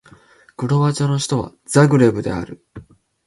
[0.57, 2.65] クロアチアの首都はザグレブである